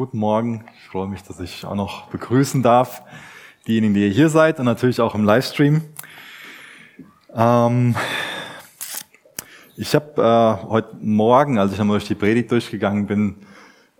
[0.00, 0.64] Guten Morgen.
[0.80, 3.02] Ich freue mich, dass ich auch noch begrüßen darf.
[3.68, 5.82] Diejenigen, die ihr hier seid und natürlich auch im Livestream.
[7.34, 7.94] Ähm,
[9.76, 13.44] ich habe äh, heute Morgen, als ich einmal durch die Predigt durchgegangen bin,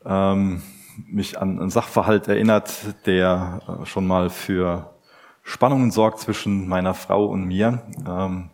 [0.06, 0.62] ähm,
[1.06, 2.72] mich an einen Sachverhalt erinnert,
[3.04, 4.94] der äh, schon mal für
[5.42, 7.82] Spannungen sorgt zwischen meiner Frau und mir.
[8.08, 8.48] Ähm,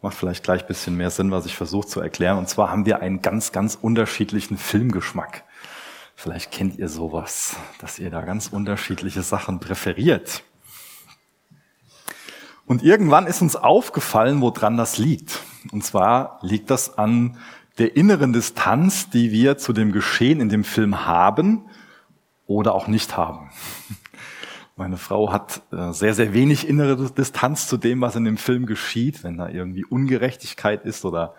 [0.00, 2.38] macht vielleicht gleich bisschen mehr Sinn, was ich versuche zu erklären.
[2.38, 5.42] Und zwar haben wir einen ganz, ganz unterschiedlichen Filmgeschmack.
[6.14, 10.42] Vielleicht kennt ihr sowas, dass ihr da ganz unterschiedliche Sachen präferiert.
[12.66, 15.42] Und irgendwann ist uns aufgefallen, woran das liegt.
[15.70, 17.36] Und zwar liegt das an
[17.78, 21.68] der inneren Distanz, die wir zu dem Geschehen in dem Film haben
[22.46, 23.50] oder auch nicht haben.
[24.76, 28.66] Meine Frau hat äh, sehr, sehr wenig innere Distanz zu dem, was in dem Film
[28.66, 31.34] geschieht, wenn da irgendwie Ungerechtigkeit ist oder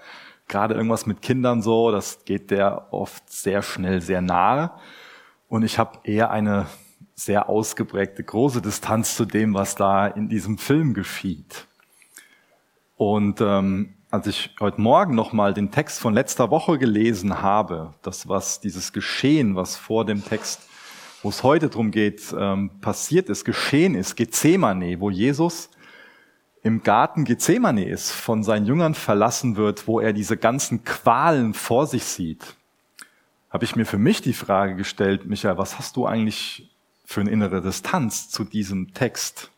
[0.48, 4.72] gerade irgendwas mit Kindern so, das geht der oft sehr schnell sehr nahe.
[5.48, 6.68] Und ich habe eher eine
[7.16, 11.68] sehr ausgeprägte große Distanz zu dem, was da in diesem Film geschieht.
[12.98, 18.28] Und ähm, als ich heute Morgen nochmal den Text von letzter Woche gelesen habe, das
[18.28, 20.62] was dieses Geschehen, was vor dem Text,
[21.22, 25.70] wo es heute drum geht, ähm, passiert ist, geschehen ist, Gethsemane, wo Jesus
[26.66, 31.86] im Garten Gethsemane ist, von seinen Jüngern verlassen wird, wo er diese ganzen Qualen vor
[31.86, 32.56] sich sieht,
[33.52, 37.30] habe ich mir für mich die Frage gestellt, Michael, was hast du eigentlich für eine
[37.30, 39.52] innere Distanz zu diesem Text?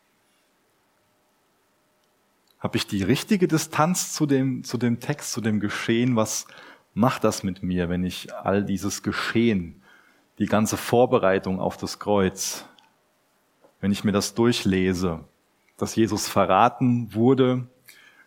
[2.59, 6.17] Habe ich die richtige Distanz zu dem, zu dem Text, zu dem Geschehen?
[6.17, 6.45] Was
[6.93, 9.81] macht das mit mir, wenn ich all dieses Geschehen,
[10.39, 12.65] die ganze Vorbereitung auf das Kreuz,
[13.79, 15.23] wenn ich mir das durchlese,
[15.77, 17.67] dass Jesus verraten wurde,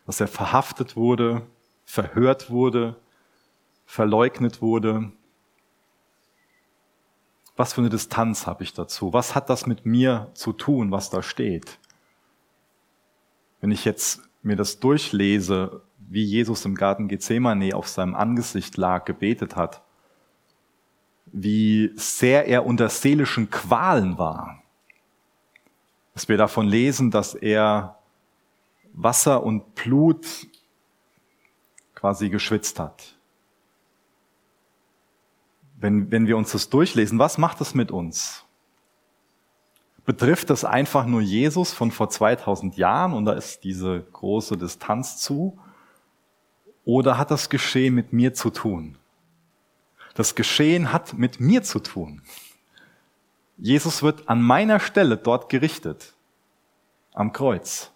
[0.07, 1.43] dass er verhaftet wurde,
[1.85, 2.97] verhört wurde,
[3.85, 5.13] verleugnet wurde.
[7.57, 9.13] Was für eine Distanz habe ich dazu?
[9.13, 11.79] Was hat das mit mir zu tun, was da steht?
[13.61, 19.05] Wenn ich jetzt mir das durchlese, wie Jesus im Garten Gethsemane auf seinem Angesicht lag,
[19.05, 19.83] gebetet hat,
[21.27, 24.60] wie sehr er unter seelischen Qualen war,
[26.21, 27.97] dass wir davon lesen, dass er
[28.93, 30.27] Wasser und Blut
[31.95, 33.17] quasi geschwitzt hat.
[35.79, 38.45] Wenn, wenn wir uns das durchlesen, was macht das mit uns?
[40.05, 45.17] Betrifft das einfach nur Jesus von vor 2000 Jahren und da ist diese große Distanz
[45.17, 45.59] zu?
[46.85, 48.99] Oder hat das Geschehen mit mir zu tun?
[50.15, 52.21] Das Geschehen hat mit mir zu tun.
[53.61, 56.15] Jesus wird an meiner Stelle dort gerichtet,
[57.13, 57.93] am Kreuz.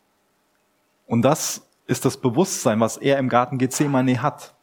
[1.06, 4.54] Und das ist das Bewusstsein, was er im Garten Gethsemane hat.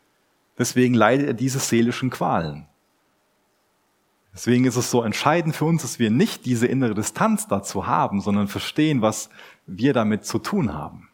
[0.58, 2.68] Deswegen leidet er diese seelischen Qualen.
[4.34, 8.22] Deswegen ist es so entscheidend für uns, dass wir nicht diese innere Distanz dazu haben,
[8.22, 9.30] sondern verstehen, was
[9.66, 11.10] wir damit zu tun haben.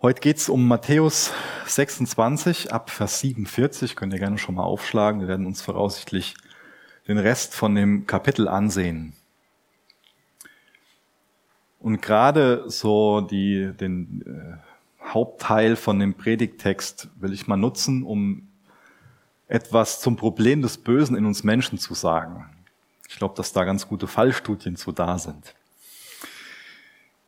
[0.00, 1.32] Heute geht's um Matthäus
[1.66, 3.96] 26 ab Vers 47.
[3.96, 5.20] Könnt ihr gerne schon mal aufschlagen.
[5.20, 6.36] Wir werden uns voraussichtlich
[7.08, 9.12] den Rest von dem Kapitel ansehen.
[11.80, 14.22] Und gerade so die, den
[15.02, 18.46] äh, Hauptteil von dem Predigtext will ich mal nutzen, um
[19.48, 22.48] etwas zum Problem des Bösen in uns Menschen zu sagen.
[23.08, 25.56] Ich glaube, dass da ganz gute Fallstudien zu da sind.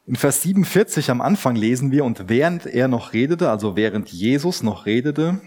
[0.06, 4.62] In Vers 47 am Anfang lesen wir, und während er noch redete, also während Jesus
[4.62, 5.40] noch redete,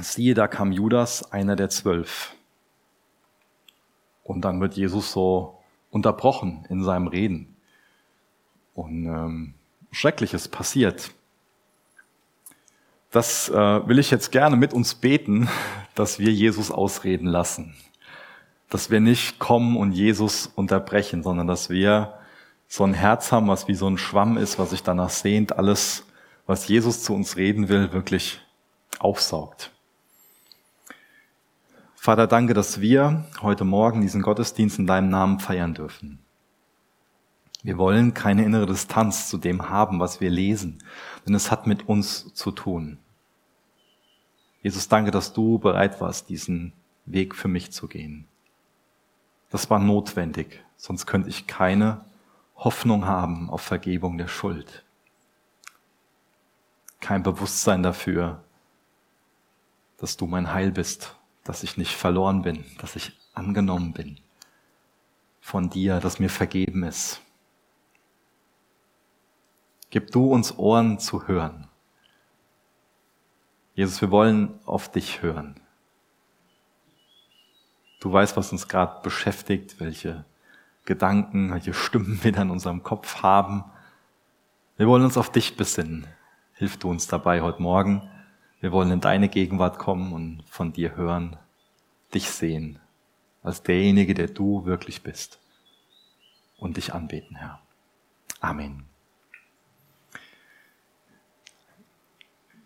[0.00, 2.34] siehe, da kam Judas, einer der zwölf.
[4.22, 5.58] Und dann wird Jesus so
[5.90, 7.56] unterbrochen in seinem Reden.
[8.74, 9.54] Und ähm,
[9.92, 11.12] Schreckliches passiert.
[13.12, 15.48] Das äh, will ich jetzt gerne mit uns beten,
[15.94, 17.76] dass wir Jesus ausreden lassen.
[18.68, 22.18] Dass wir nicht kommen und Jesus unterbrechen, sondern dass wir
[22.74, 26.04] so ein Herz haben, was wie so ein Schwamm ist, was sich danach sehnt, alles,
[26.44, 28.40] was Jesus zu uns reden will, wirklich
[28.98, 29.70] aufsaugt.
[31.94, 36.18] Vater, danke, dass wir heute Morgen diesen Gottesdienst in deinem Namen feiern dürfen.
[37.62, 40.82] Wir wollen keine innere Distanz zu dem haben, was wir lesen,
[41.24, 42.98] denn es hat mit uns zu tun.
[44.62, 46.72] Jesus, danke, dass du bereit warst, diesen
[47.06, 48.26] Weg für mich zu gehen.
[49.50, 52.00] Das war notwendig, sonst könnte ich keine
[52.56, 54.84] Hoffnung haben auf Vergebung der Schuld.
[57.00, 58.42] Kein Bewusstsein dafür,
[59.98, 64.18] dass du mein Heil bist, dass ich nicht verloren bin, dass ich angenommen bin
[65.40, 67.20] von dir, dass mir vergeben ist.
[69.90, 71.68] Gib du uns Ohren zu hören.
[73.74, 75.60] Jesus, wir wollen auf dich hören.
[78.00, 80.24] Du weißt, was uns gerade beschäftigt, welche
[80.84, 83.64] Gedanken, welche Stimmen wir da in unserem Kopf haben.
[84.76, 86.06] Wir wollen uns auf dich besinnen.
[86.54, 88.08] Hilf du uns dabei heute Morgen.
[88.60, 91.36] Wir wollen in deine Gegenwart kommen und von dir hören,
[92.14, 92.78] dich sehen,
[93.42, 95.40] als derjenige, der du wirklich bist.
[96.56, 97.60] Und dich anbeten, Herr.
[98.40, 98.84] Amen.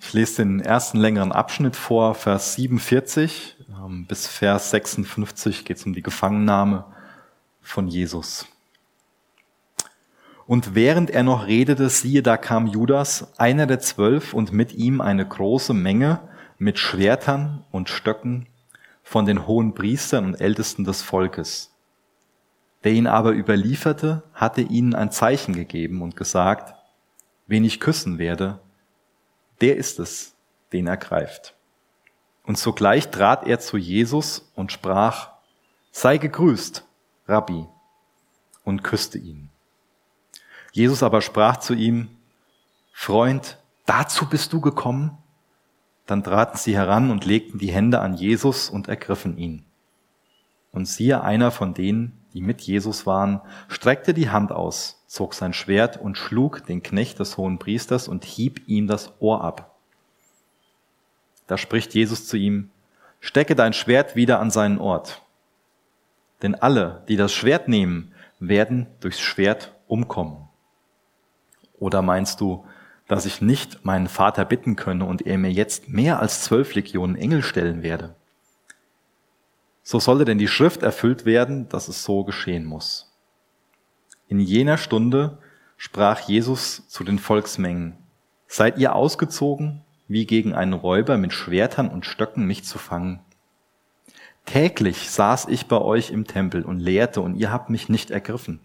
[0.00, 5.86] Ich lese den ersten längeren Abschnitt vor, Vers 47 ähm, bis Vers 56 geht es
[5.86, 6.84] um die Gefangennahme
[7.60, 8.46] von Jesus.
[10.46, 15.02] Und während er noch redete, siehe, da kam Judas, einer der zwölf, und mit ihm
[15.02, 16.20] eine große Menge
[16.56, 18.46] mit Schwertern und Stöcken
[19.02, 21.74] von den hohen Priestern und Ältesten des Volkes.
[22.82, 26.74] Der ihn aber überlieferte, hatte ihnen ein Zeichen gegeben und gesagt,
[27.46, 28.60] wen ich küssen werde,
[29.60, 30.34] der ist es,
[30.72, 31.54] den er greift.
[32.44, 35.32] Und sogleich trat er zu Jesus und sprach,
[35.90, 36.87] sei gegrüßt,
[37.28, 37.66] Rabbi,
[38.64, 39.50] und küsste ihn.
[40.72, 42.08] Jesus aber sprach zu ihm,
[42.92, 45.16] Freund, dazu bist du gekommen?
[46.06, 49.64] Dann traten sie heran und legten die Hände an Jesus und ergriffen ihn.
[50.72, 55.52] Und siehe, einer von denen, die mit Jesus waren, streckte die Hand aus, zog sein
[55.52, 59.76] Schwert und schlug den Knecht des hohen Priesters und hieb ihm das Ohr ab.
[61.46, 62.70] Da spricht Jesus zu ihm,
[63.20, 65.22] stecke dein Schwert wieder an seinen Ort.
[66.42, 70.48] Denn alle, die das Schwert nehmen, werden durchs Schwert umkommen.
[71.78, 72.64] Oder meinst du,
[73.06, 77.16] dass ich nicht meinen Vater bitten könne und er mir jetzt mehr als zwölf Legionen
[77.16, 78.14] Engel stellen werde?
[79.82, 83.10] So solle denn die Schrift erfüllt werden, dass es so geschehen muss.
[84.28, 85.38] In jener Stunde
[85.78, 87.96] sprach Jesus zu den Volksmengen,
[88.46, 93.20] seid ihr ausgezogen, wie gegen einen Räuber mit Schwertern und Stöcken mich zu fangen?
[94.48, 98.60] Täglich saß ich bei euch im Tempel und lehrte, und ihr habt mich nicht ergriffen.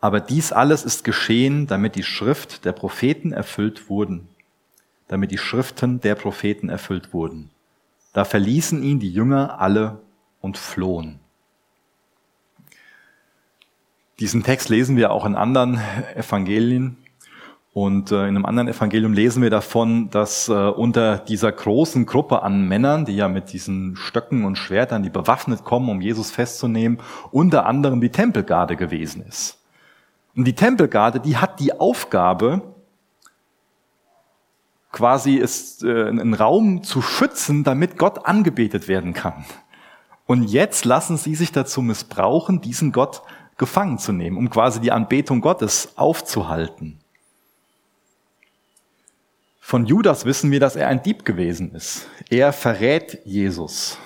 [0.00, 4.26] Aber dies alles ist geschehen, damit die Schrift der Propheten erfüllt wurden,
[5.06, 7.50] damit die Schriften der Propheten erfüllt wurden.
[8.12, 10.00] Da verließen ihn die Jünger alle
[10.40, 11.20] und flohen.
[14.18, 15.80] Diesen Text lesen wir auch in anderen
[16.16, 16.96] Evangelien.
[17.72, 22.42] Und äh, in einem anderen Evangelium lesen wir davon, dass äh, unter dieser großen Gruppe
[22.42, 26.98] an Männern, die ja mit diesen Stöcken und Schwertern, die bewaffnet kommen, um Jesus festzunehmen,
[27.30, 29.58] unter anderem die Tempelgarde gewesen ist.
[30.34, 32.62] Und die Tempelgarde, die hat die Aufgabe,
[34.90, 39.44] quasi ist äh, einen Raum zu schützen, damit Gott angebetet werden kann.
[40.26, 43.22] Und jetzt lassen sie sich dazu missbrauchen, diesen Gott
[43.58, 46.99] gefangen zu nehmen, um quasi die Anbetung Gottes aufzuhalten.
[49.70, 52.08] Von Judas wissen wir, dass er ein Dieb gewesen ist.
[52.28, 53.98] Er verrät Jesus.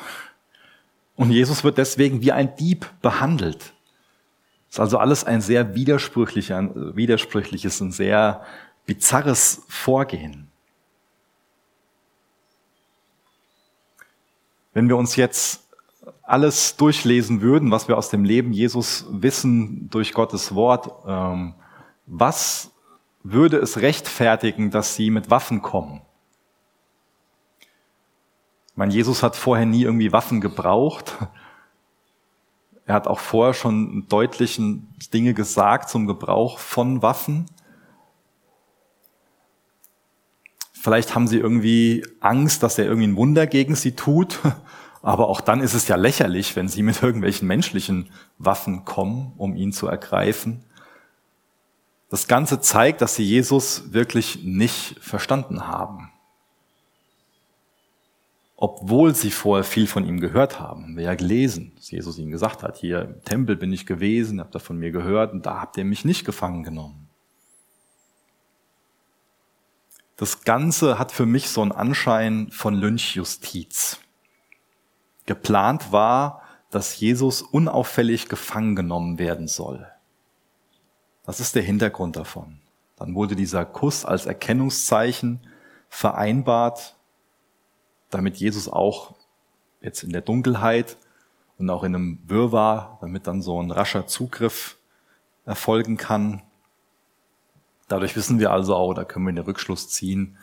[1.17, 3.73] Und Jesus wird deswegen wie ein Dieb behandelt.
[4.69, 8.43] Das ist also alles ein sehr widersprüchliches und sehr
[8.85, 10.49] bizarres Vorgehen.
[14.75, 15.63] Wenn wir uns jetzt
[16.25, 21.55] alles durchlesen würden, was wir aus dem Leben Jesus wissen durch Gottes Wort, ähm,
[22.05, 22.74] was
[23.25, 26.03] würde es rechtfertigen, dass sie mit Waffen kommen.
[28.71, 31.17] Ich meine, Jesus hat vorher nie irgendwie Waffen gebraucht.
[32.87, 37.47] Er hat auch vorher schon deutlichen Dinge gesagt zum Gebrauch von Waffen.
[40.73, 44.39] Vielleicht haben sie irgendwie Angst, dass er irgendwie ein Wunder gegen sie tut.
[45.01, 49.57] Aber auch dann ist es ja lächerlich, wenn sie mit irgendwelchen menschlichen Waffen kommen, um
[49.57, 50.65] ihn zu ergreifen.
[52.15, 56.13] Das Ganze zeigt, dass sie Jesus wirklich nicht verstanden haben.
[58.55, 60.85] Obwohl sie vorher viel von ihm gehört haben.
[60.85, 64.39] Haben wir ja gelesen, dass Jesus ihnen gesagt hat, hier im Tempel bin ich gewesen,
[64.39, 67.09] habt ihr von mir gehört und da habt ihr mich nicht gefangen genommen.
[70.15, 73.99] Das Ganze hat für mich so einen Anschein von Lynchjustiz.
[75.27, 79.91] Geplant war, dass Jesus unauffällig gefangen genommen werden soll.
[81.25, 82.61] Das ist der Hintergrund davon.
[82.97, 85.41] Dann wurde dieser Kuss als Erkennungszeichen
[85.89, 86.97] vereinbart,
[88.11, 89.15] damit Jesus auch
[89.81, 90.97] jetzt in der Dunkelheit
[91.59, 94.77] und auch in einem Wirrwarr, damit dann so ein rascher Zugriff
[95.45, 96.43] erfolgen kann.
[97.89, 100.37] Dadurch wissen wir also auch, da können wir den Rückschluss ziehen.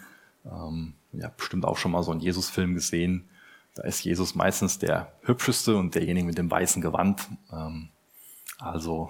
[0.45, 3.29] Ähm, habt bestimmt auch schon mal so einen Jesus-Film gesehen.
[3.75, 7.27] Da ist Jesus meistens der hübscheste und derjenige mit dem weißen Gewand.
[7.51, 7.89] Ähm,
[8.59, 9.09] also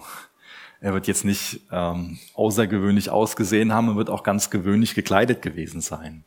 [0.81, 5.79] er wird jetzt nicht ähm, außergewöhnlich ausgesehen haben und wird auch ganz gewöhnlich gekleidet gewesen
[5.79, 6.25] sein.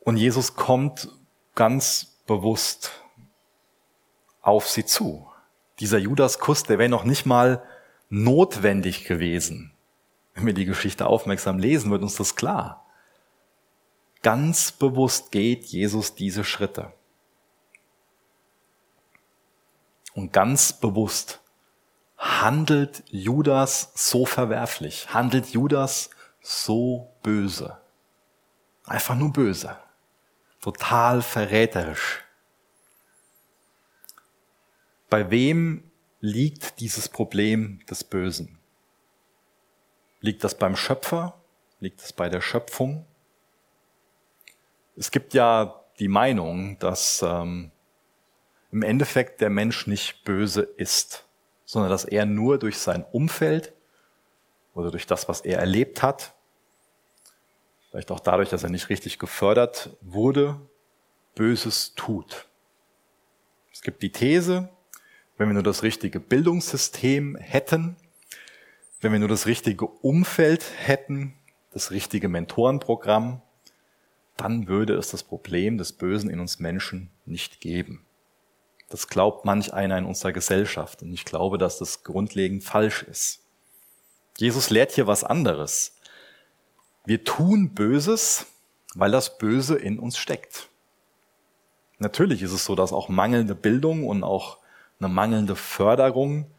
[0.00, 1.08] Und Jesus kommt
[1.54, 2.90] ganz bewusst
[4.42, 5.28] auf sie zu.
[5.78, 7.62] Dieser Judaskuss, der wäre noch nicht mal
[8.08, 9.72] notwendig gewesen.
[10.34, 12.84] Wenn wir die Geschichte aufmerksam lesen, wird uns das klar.
[14.22, 16.92] Ganz bewusst geht Jesus diese Schritte.
[20.14, 21.40] Und ganz bewusst
[22.16, 26.10] handelt Judas so verwerflich, handelt Judas
[26.42, 27.78] so böse.
[28.84, 29.76] Einfach nur böse.
[30.60, 32.22] Total verräterisch.
[35.08, 35.90] Bei wem
[36.20, 38.58] liegt dieses Problem des Bösen?
[40.20, 41.40] Liegt das beim Schöpfer?
[41.80, 43.06] Liegt es bei der Schöpfung?
[44.96, 47.72] Es gibt ja die Meinung, dass ähm,
[48.72, 51.26] im Endeffekt der Mensch nicht böse ist,
[51.64, 53.72] sondern dass er nur durch sein Umfeld
[54.74, 56.34] oder durch das, was er erlebt hat,
[57.90, 60.60] vielleicht auch dadurch, dass er nicht richtig gefördert wurde,
[61.34, 62.46] Böses tut.
[63.72, 64.68] Es gibt die These,
[65.36, 67.96] wenn wir nur das richtige Bildungssystem hätten,
[69.00, 71.34] wenn wir nur das richtige Umfeld hätten,
[71.72, 73.40] das richtige Mentorenprogramm,
[74.36, 78.04] dann würde es das Problem des Bösen in uns Menschen nicht geben.
[78.90, 83.40] Das glaubt manch einer in unserer Gesellschaft und ich glaube, dass das grundlegend falsch ist.
[84.36, 85.96] Jesus lehrt hier was anderes.
[87.04, 88.46] Wir tun Böses,
[88.94, 90.68] weil das Böse in uns steckt.
[91.98, 94.58] Natürlich ist es so, dass auch mangelnde Bildung und auch
[94.98, 96.50] eine mangelnde Förderung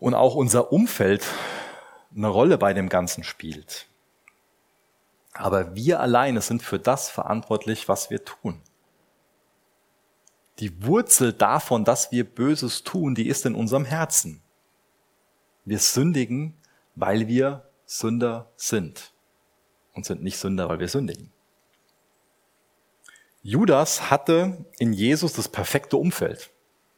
[0.00, 1.24] und auch unser Umfeld
[2.14, 3.86] eine Rolle bei dem Ganzen spielt.
[5.32, 8.60] Aber wir alleine sind für das verantwortlich, was wir tun.
[10.60, 14.42] Die Wurzel davon, dass wir Böses tun, die ist in unserem Herzen.
[15.64, 16.54] Wir sündigen,
[16.94, 19.12] weil wir Sünder sind
[19.94, 21.32] und sind nicht Sünder, weil wir sündigen.
[23.42, 26.50] Judas hatte in Jesus das perfekte Umfeld,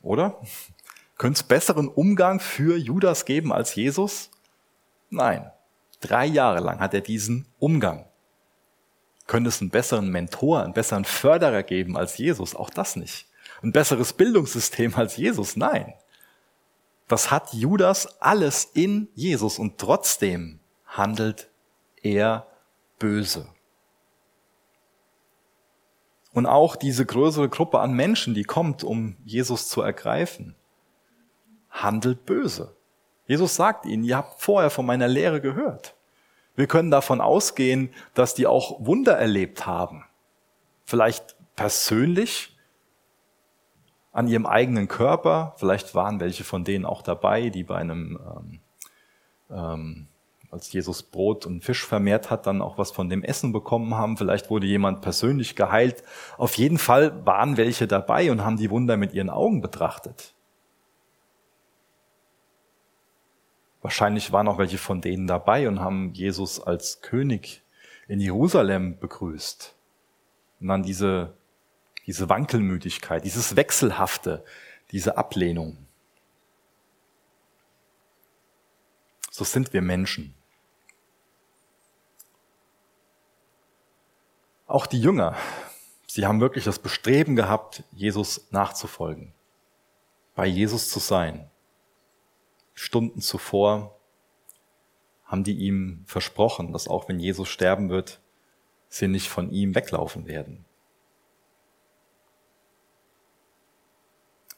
[0.02, 0.40] oder?
[1.16, 4.30] Könnte es besseren Umgang für Judas geben als Jesus?
[5.08, 5.50] Nein.
[6.00, 8.06] Drei Jahre lang hat er diesen Umgang.
[9.28, 12.56] Könnte es einen besseren Mentor, einen besseren Förderer geben als Jesus?
[12.56, 13.26] Auch das nicht.
[13.62, 15.56] Ein besseres Bildungssystem als Jesus?
[15.56, 15.94] Nein.
[17.08, 21.48] Das hat Judas alles in Jesus und trotzdem handelt
[22.02, 22.46] er
[22.98, 23.46] böse.
[26.32, 30.54] Und auch diese größere Gruppe an Menschen, die kommt, um Jesus zu ergreifen,
[31.70, 32.74] handelt böse.
[33.26, 35.94] Jesus sagt ihnen, ihr habt vorher von meiner Lehre gehört.
[36.56, 40.04] Wir können davon ausgehen, dass die auch Wunder erlebt haben.
[40.84, 42.51] Vielleicht persönlich
[44.12, 45.54] an ihrem eigenen Körper.
[45.56, 48.60] Vielleicht waren welche von denen auch dabei, die bei einem ähm,
[49.50, 50.06] ähm,
[50.52, 54.18] als Jesus Brot und Fisch vermehrt hat, dann auch was von dem Essen bekommen haben.
[54.18, 56.02] Vielleicht wurde jemand persönlich geheilt.
[56.36, 60.34] Auf jeden Fall waren welche dabei und haben die Wunder mit ihren Augen betrachtet.
[63.80, 67.62] Wahrscheinlich waren auch welche von denen dabei und haben Jesus als König
[68.06, 69.74] in Jerusalem begrüßt.
[70.60, 71.32] Und dann diese,
[72.06, 74.44] diese Wankelmütigkeit, dieses Wechselhafte,
[74.90, 75.86] diese Ablehnung.
[79.30, 80.34] So sind wir Menschen.
[84.66, 85.36] Auch die Jünger,
[86.06, 89.32] sie haben wirklich das Bestreben gehabt, Jesus nachzufolgen,
[90.34, 91.50] bei Jesus zu sein.
[92.74, 93.98] Stunden zuvor
[95.24, 98.20] haben die ihm versprochen, dass auch wenn Jesus sterben wird,
[98.88, 100.64] sie nicht von ihm weglaufen werden.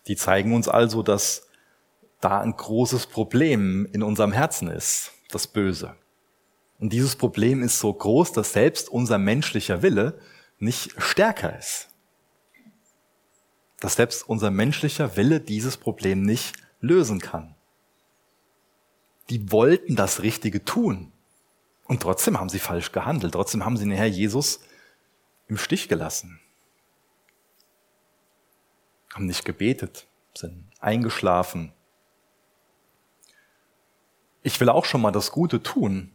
[0.07, 1.49] Die zeigen uns also, dass
[2.21, 5.97] da ein großes Problem in unserem Herzen ist, das Böse.
[6.79, 10.19] Und dieses Problem ist so groß, dass selbst unser menschlicher Wille
[10.59, 11.89] nicht stärker ist.
[13.81, 17.55] Dass selbst unser menschlicher Wille dieses Problem nicht lösen kann.
[19.31, 21.13] Die wollten das Richtige tun.
[21.87, 23.35] Und trotzdem haben sie falsch gehandelt.
[23.35, 24.61] Trotzdem haben sie den Herr Jesus
[25.49, 26.41] im Stich gelassen.
[29.15, 31.73] Haben nicht gebetet, sind eingeschlafen.
[34.43, 36.11] Ich will auch schon mal das Gute tun,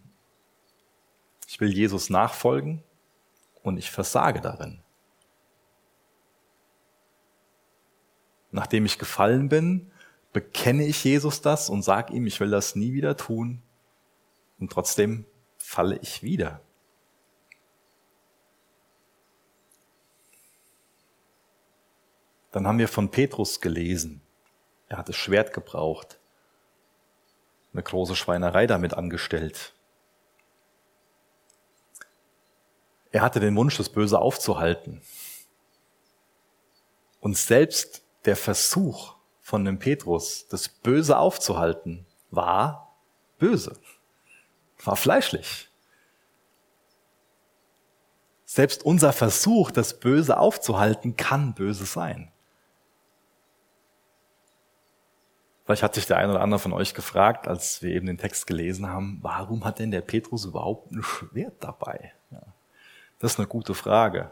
[1.48, 2.84] ich will Jesus nachfolgen
[3.64, 4.82] und ich versage darin.
[8.52, 9.92] Nachdem ich gefallen bin,
[10.34, 13.62] bekenne ich Jesus das und sage ihm, ich will das nie wieder tun.
[14.60, 15.26] Und trotzdem
[15.58, 16.62] falle ich wieder.
[22.52, 24.22] Dann haben wir von Petrus gelesen.
[24.88, 26.20] Er hat das Schwert gebraucht,
[27.74, 29.74] eine große Schweinerei damit angestellt.
[33.12, 35.02] Er hatte den Wunsch, das Böse aufzuhalten.
[37.20, 42.96] Und selbst der Versuch von dem Petrus, das Böse aufzuhalten, war
[43.40, 43.78] böse,
[44.84, 45.70] war fleischlich.
[48.46, 52.32] Selbst unser Versuch, das Böse aufzuhalten, kann böse sein.
[55.70, 58.48] Vielleicht hat sich der eine oder andere von euch gefragt, als wir eben den Text
[58.48, 62.12] gelesen haben, warum hat denn der Petrus überhaupt ein Schwert dabei?
[62.32, 62.42] Ja,
[63.20, 64.32] das ist eine gute Frage.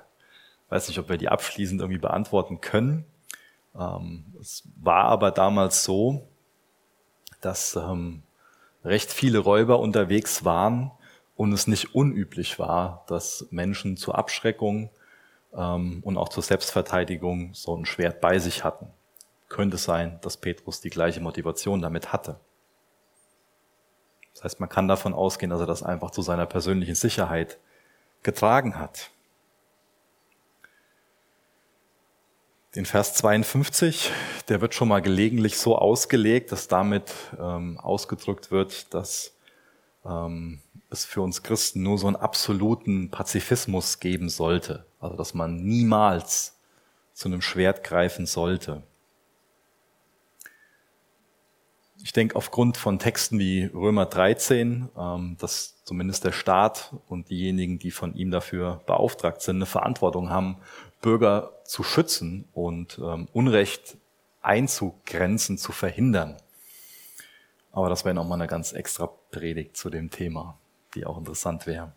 [0.66, 3.06] Ich weiß nicht, ob wir die abschließend irgendwie beantworten können.
[3.78, 6.28] Ähm, es war aber damals so,
[7.40, 8.24] dass ähm,
[8.84, 10.90] recht viele Räuber unterwegs waren
[11.36, 14.90] und es nicht unüblich war, dass Menschen zur Abschreckung
[15.54, 18.92] ähm, und auch zur Selbstverteidigung so ein Schwert bei sich hatten.
[19.50, 22.40] Könnte sein, dass Petrus die gleiche Motivation damit hatte.
[24.34, 27.58] Das heißt, man kann davon ausgehen, dass er das einfach zu seiner persönlichen Sicherheit
[28.22, 29.10] getragen hat.
[32.76, 34.12] Den Vers 52,
[34.50, 39.34] der wird schon mal gelegentlich so ausgelegt, dass damit ähm, ausgedrückt wird, dass
[40.06, 40.62] ähm,
[40.92, 44.86] es für uns Christen nur so einen absoluten Pazifismus geben sollte.
[45.00, 46.58] Also dass man niemals
[47.14, 48.84] zu einem Schwert greifen sollte.
[52.04, 57.80] Ich denke, aufgrund von Texten wie Römer 13, ähm, dass zumindest der Staat und diejenigen,
[57.80, 60.58] die von ihm dafür beauftragt sind, eine Verantwortung haben,
[61.02, 63.98] Bürger zu schützen und ähm, Unrecht
[64.42, 66.38] einzugrenzen, zu verhindern.
[67.72, 70.58] Aber das wäre nochmal eine ganz extra Predigt zu dem Thema,
[70.96, 71.94] die auch interessant wäre.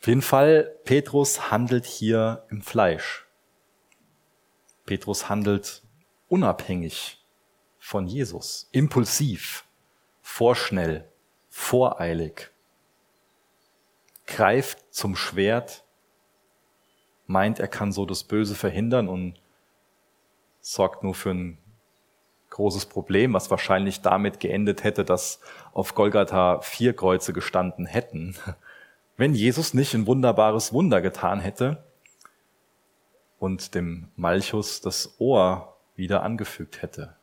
[0.00, 3.26] Auf jeden Fall, Petrus handelt hier im Fleisch.
[4.86, 5.82] Petrus handelt
[6.28, 7.17] unabhängig
[7.88, 9.64] von Jesus, impulsiv,
[10.20, 11.10] vorschnell,
[11.48, 12.50] voreilig,
[14.26, 15.84] greift zum Schwert,
[17.26, 19.40] meint, er kann so das Böse verhindern und
[20.60, 21.56] sorgt nur für ein
[22.50, 25.40] großes Problem, was wahrscheinlich damit geendet hätte, dass
[25.72, 28.36] auf Golgatha vier Kreuze gestanden hätten,
[29.16, 31.82] wenn Jesus nicht ein wunderbares Wunder getan hätte
[33.38, 37.17] und dem Malchus das Ohr wieder angefügt hätte.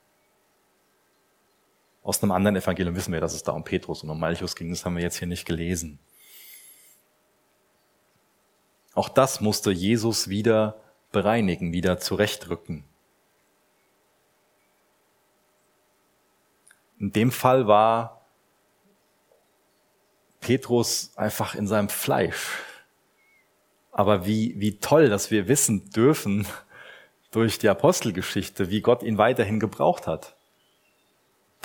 [2.05, 4.69] Aus einem anderen Evangelium wissen wir, dass es da um Petrus und um Malchus ging.
[4.69, 5.97] Das haben wir jetzt hier nicht gelesen.
[8.93, 10.79] Auch das musste Jesus wieder
[11.11, 12.83] bereinigen, wieder zurechtrücken.
[16.99, 18.27] In dem Fall war
[20.41, 22.61] Petrus einfach in seinem Fleisch.
[23.91, 26.45] Aber wie, wie toll, dass wir wissen dürfen
[27.31, 30.34] durch die Apostelgeschichte, wie Gott ihn weiterhin gebraucht hat.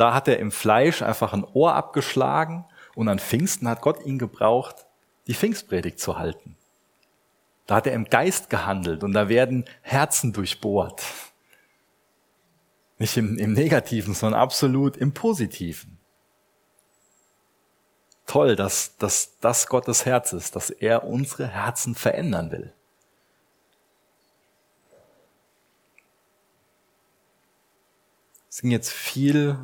[0.01, 4.19] Da hat er im Fleisch einfach ein Ohr abgeschlagen und an Pfingsten hat Gott ihn
[4.19, 4.87] gebraucht,
[5.27, 6.57] die Pfingstpredigt zu halten.
[7.67, 11.03] Da hat er im Geist gehandelt und da werden Herzen durchbohrt.
[12.97, 15.99] Nicht im, im Negativen, sondern absolut im Positiven.
[18.25, 22.73] Toll, dass, dass das Gottes Herz ist, dass er unsere Herzen verändern will.
[28.49, 29.59] Es ging jetzt viel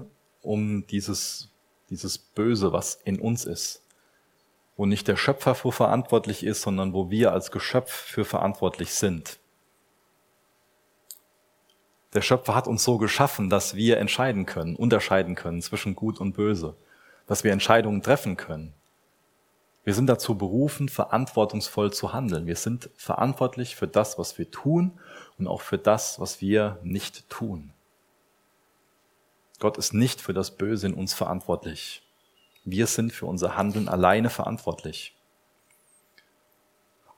[0.46, 1.50] um dieses,
[1.90, 3.82] dieses Böse, was in uns ist,
[4.76, 9.38] wo nicht der Schöpfer für verantwortlich ist, sondern wo wir als Geschöpf für verantwortlich sind.
[12.14, 16.32] Der Schöpfer hat uns so geschaffen, dass wir entscheiden können, unterscheiden können zwischen Gut und
[16.32, 16.74] Böse,
[17.26, 18.72] dass wir Entscheidungen treffen können.
[19.84, 22.46] Wir sind dazu berufen, verantwortungsvoll zu handeln.
[22.46, 24.98] Wir sind verantwortlich für das, was wir tun
[25.38, 27.72] und auch für das, was wir nicht tun.
[29.58, 32.02] Gott ist nicht für das Böse in uns verantwortlich.
[32.64, 35.14] Wir sind für unser Handeln alleine verantwortlich.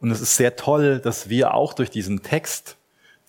[0.01, 2.77] Und es ist sehr toll, dass wir auch durch diesen Text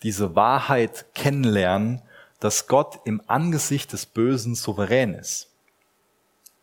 [0.02, 2.02] diese Wahrheit kennenlernen,
[2.38, 5.48] dass Gott im Angesicht des Bösen souverän ist.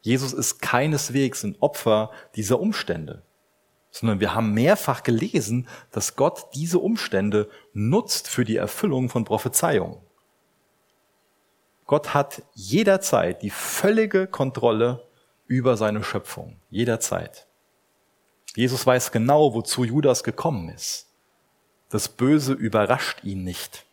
[0.01, 3.23] Jesus ist keineswegs ein Opfer dieser Umstände,
[3.91, 9.97] sondern wir haben mehrfach gelesen, dass Gott diese Umstände nutzt für die Erfüllung von Prophezeiungen.
[11.87, 15.07] Gott hat jederzeit die völlige Kontrolle
[15.47, 16.57] über seine Schöpfung.
[16.69, 17.47] Jederzeit.
[18.55, 21.07] Jesus weiß genau, wozu Judas gekommen ist.
[21.89, 23.85] Das Böse überrascht ihn nicht.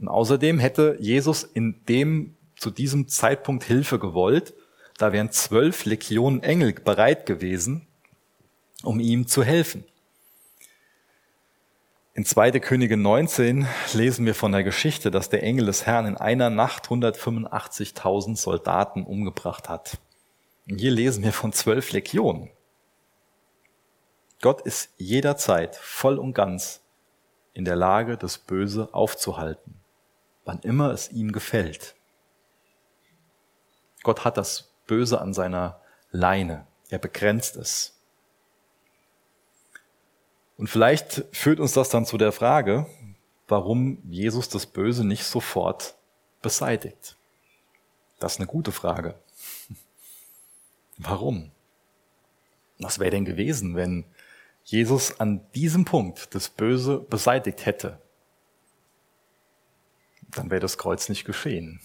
[0.00, 4.54] Und außerdem hätte Jesus in dem, zu diesem Zeitpunkt Hilfe gewollt.
[4.98, 7.86] Da wären zwölf Legionen Engel bereit gewesen,
[8.82, 9.84] um ihm zu helfen.
[12.16, 12.60] In 2.
[12.60, 16.86] Könige 19 lesen wir von der Geschichte, dass der Engel des Herrn in einer Nacht
[16.86, 19.98] 185.000 Soldaten umgebracht hat.
[20.70, 22.50] Und hier lesen wir von zwölf Legionen.
[24.40, 26.84] Gott ist jederzeit voll und ganz
[27.52, 29.80] in der Lage, das Böse aufzuhalten,
[30.44, 31.96] wann immer es ihm gefällt.
[34.04, 35.80] Gott hat das Böse an seiner
[36.12, 36.68] Leine.
[36.90, 37.93] Er begrenzt es.
[40.56, 42.86] Und vielleicht führt uns das dann zu der Frage,
[43.48, 45.94] warum Jesus das Böse nicht sofort
[46.42, 47.16] beseitigt.
[48.20, 49.16] Das ist eine gute Frage.
[50.96, 51.50] Warum?
[52.78, 54.04] Was wäre denn gewesen, wenn
[54.64, 58.00] Jesus an diesem Punkt das Böse beseitigt hätte?
[60.30, 61.80] Dann wäre das Kreuz nicht geschehen.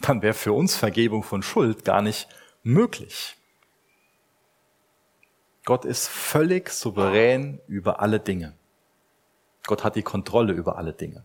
[0.00, 2.28] Dann wäre für uns Vergebung von Schuld gar nicht
[2.62, 3.36] möglich.
[5.64, 8.54] Gott ist völlig souverän über alle Dinge.
[9.64, 11.24] Gott hat die Kontrolle über alle Dinge.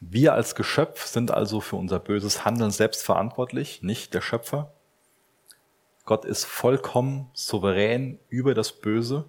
[0.00, 4.72] Wir als Geschöpf sind also für unser böses Handeln selbst verantwortlich, nicht der Schöpfer.
[6.04, 9.24] Gott ist vollkommen souverän über das Böse.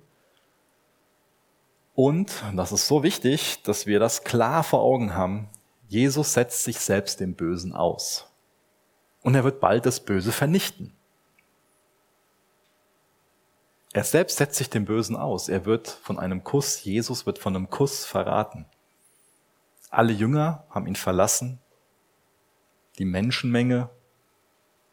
[1.95, 5.49] Und, das ist so wichtig, dass wir das klar vor Augen haben,
[5.87, 8.29] Jesus setzt sich selbst dem Bösen aus.
[9.21, 10.96] Und er wird bald das Böse vernichten.
[13.97, 15.49] Er selbst setzt sich dem Bösen aus.
[15.49, 18.67] Er wird von einem Kuss, Jesus wird von einem Kuss verraten.
[19.89, 21.57] Alle Jünger haben ihn verlassen.
[22.99, 23.89] Die Menschenmenge,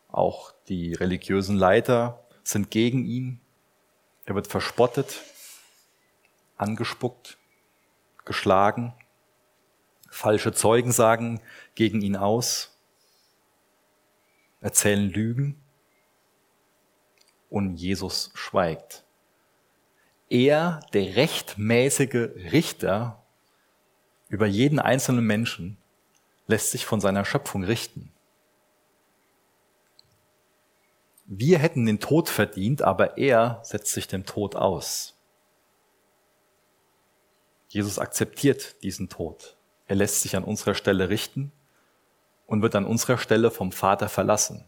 [0.09, 3.43] auch die religiösen Leiter sind gegen ihn.
[4.25, 5.21] Er wird verspottet,
[6.57, 7.37] angespuckt,
[8.25, 8.95] geschlagen.
[10.09, 11.43] Falsche Zeugen sagen
[11.75, 12.75] gegen ihn aus,
[14.63, 15.63] erzählen Lügen
[17.51, 19.05] und Jesus schweigt.
[20.29, 23.23] Er, der rechtmäßige Richter
[24.29, 25.77] über jeden einzelnen Menschen,
[26.47, 28.13] lässt sich von seiner Schöpfung richten.
[31.27, 35.15] Wir hätten den Tod verdient, aber er setzt sich dem Tod aus.
[37.69, 39.57] Jesus akzeptiert diesen Tod.
[39.87, 41.51] Er lässt sich an unserer Stelle richten
[42.47, 44.65] und wird an unserer Stelle vom Vater verlassen.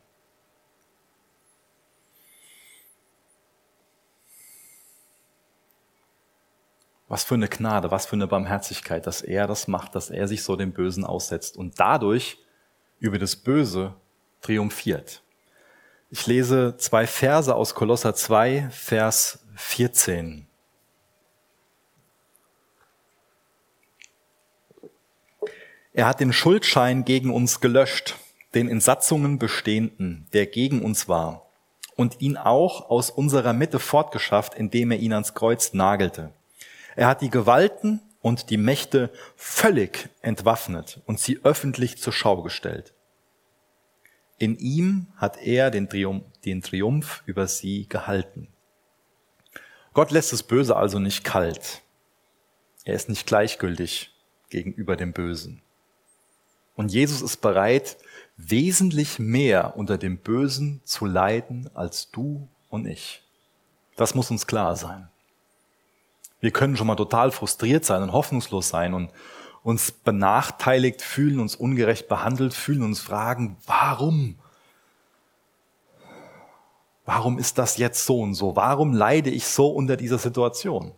[7.08, 10.42] Was für eine Gnade, was für eine Barmherzigkeit, dass er das macht, dass er sich
[10.42, 12.38] so dem Bösen aussetzt und dadurch
[12.98, 13.94] über das Böse
[14.40, 15.22] triumphiert.
[16.10, 20.46] Ich lese zwei Verse aus Kolosser 2, Vers 14.
[25.92, 28.16] Er hat den Schuldschein gegen uns gelöscht,
[28.54, 31.46] den in Satzungen bestehenden, der gegen uns war,
[31.96, 36.32] und ihn auch aus unserer Mitte fortgeschafft, indem er ihn ans Kreuz nagelte.
[36.96, 42.94] Er hat die Gewalten und die Mächte völlig entwaffnet und sie öffentlich zur Schau gestellt.
[44.38, 48.48] In ihm hat er den Triumph, den Triumph über sie gehalten.
[49.92, 51.82] Gott lässt das Böse also nicht kalt.
[52.84, 54.10] Er ist nicht gleichgültig
[54.50, 55.62] gegenüber dem Bösen.
[56.74, 57.96] Und Jesus ist bereit,
[58.36, 63.22] wesentlich mehr unter dem Bösen zu leiden als du und ich.
[63.96, 65.08] Das muss uns klar sein.
[66.40, 69.10] Wir können schon mal total frustriert sein und hoffnungslos sein und
[69.62, 74.38] uns benachteiligt fühlen, uns ungerecht behandelt fühlen, uns fragen, warum?
[77.04, 78.54] Warum ist das jetzt so und so?
[78.56, 80.92] Warum leide ich so unter dieser Situation?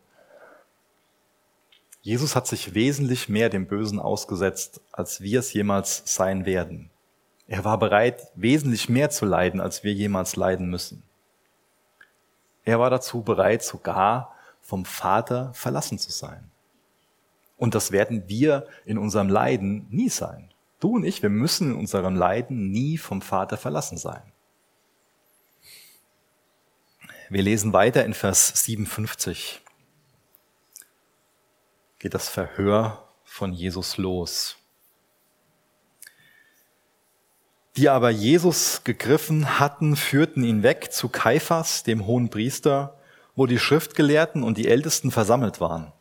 [2.00, 6.90] Jesus hat sich wesentlich mehr dem Bösen ausgesetzt, als wir es jemals sein werden.
[7.46, 11.02] Er war bereit, wesentlich mehr zu leiden, als wir jemals leiden müssen.
[12.64, 14.34] Er war dazu bereit, sogar
[14.68, 16.50] vom Vater verlassen zu sein.
[17.56, 20.52] Und das werden wir in unserem Leiden nie sein.
[20.78, 24.30] Du und ich, wir müssen in unserem Leiden nie vom Vater verlassen sein.
[27.30, 29.62] Wir lesen weiter in Vers 57.
[31.98, 34.58] Geht das Verhör von Jesus los.
[37.78, 42.97] Die aber Jesus gegriffen hatten, führten ihn weg zu Kaiphas, dem hohen Priester,
[43.38, 45.92] wo die Schriftgelehrten und die Ältesten versammelt waren.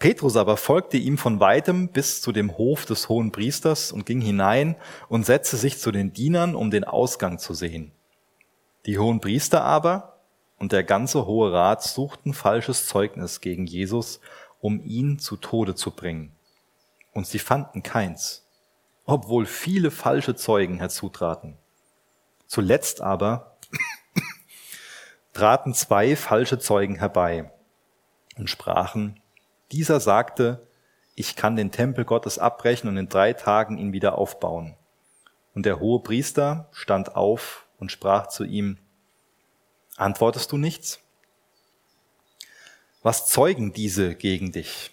[0.00, 4.20] Petrus aber folgte ihm von weitem bis zu dem Hof des hohen Priesters und ging
[4.20, 4.74] hinein
[5.08, 7.92] und setzte sich zu den Dienern, um den Ausgang zu sehen.
[8.86, 10.18] Die hohen Priester aber
[10.58, 14.18] und der ganze Hohe Rat suchten falsches Zeugnis gegen Jesus,
[14.60, 16.32] um ihn zu Tode zu bringen.
[17.12, 18.48] Und sie fanden keins,
[19.04, 21.56] obwohl viele falsche Zeugen herzutraten.
[22.48, 23.53] Zuletzt aber
[25.34, 27.52] traten zwei falsche Zeugen herbei
[28.36, 29.20] und sprachen,
[29.72, 30.66] dieser sagte,
[31.14, 34.76] ich kann den Tempel Gottes abbrechen und in drei Tagen ihn wieder aufbauen.
[35.54, 38.78] Und der hohe Priester stand auf und sprach zu ihm,
[39.96, 41.04] antwortest du nichts?
[43.04, 44.90] was zeugen diese gegen dich?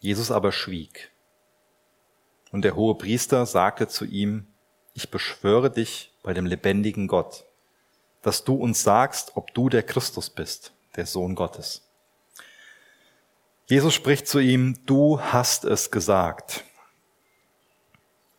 [0.00, 1.12] Jesus aber schwieg.
[2.50, 4.48] Und der hohe Priester sagte zu ihm,
[4.92, 7.44] ich beschwöre dich bei dem lebendigen Gott,
[8.22, 11.88] dass du uns sagst, ob du der Christus bist, der Sohn Gottes.
[13.66, 16.64] Jesus spricht zu ihm, du hast es gesagt.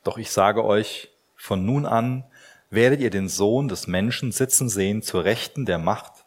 [0.04, 2.24] Doch ich sage euch, von nun an
[2.70, 6.26] werdet ihr den Sohn des Menschen sitzen sehen zur Rechten der Macht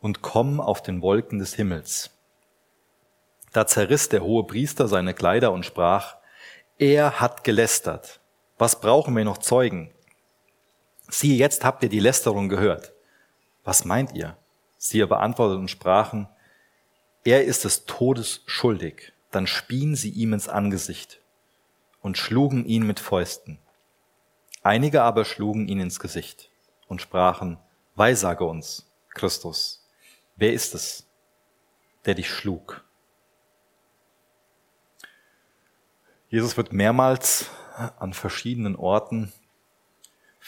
[0.00, 2.10] und kommen auf den Wolken des Himmels.
[3.52, 6.16] Da zerriss der hohe Priester seine Kleider und sprach,
[6.78, 8.20] er hat gelästert.
[8.58, 9.90] Was brauchen wir noch Zeugen?
[11.10, 12.92] Siehe, jetzt habt ihr die Lästerung gehört.
[13.64, 14.36] Was meint ihr?
[14.78, 16.28] Sie beantworteten und sprachen,
[17.24, 19.12] er ist des Todes schuldig.
[19.30, 21.20] Dann spien sie ihm ins Angesicht
[22.00, 23.58] und schlugen ihn mit Fäusten.
[24.62, 26.50] Einige aber schlugen ihn ins Gesicht
[26.88, 27.58] und sprachen,
[27.94, 29.86] Weissage uns, Christus,
[30.36, 31.06] wer ist es,
[32.06, 32.84] der dich schlug?
[36.28, 37.50] Jesus wird mehrmals
[37.98, 39.32] an verschiedenen Orten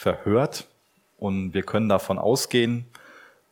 [0.03, 0.67] verhört
[1.17, 2.85] und wir können davon ausgehen,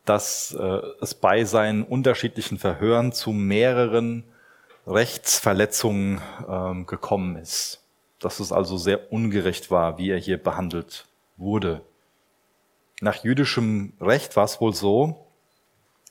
[0.05, 4.25] dass äh, es bei seinen unterschiedlichen Verhören zu mehreren
[4.85, 7.81] Rechtsverletzungen ähm, gekommen ist.
[8.19, 11.05] Dass es also sehr ungerecht war, wie er hier behandelt
[11.37, 11.81] wurde.
[12.99, 15.25] Nach jüdischem Recht war es wohl so,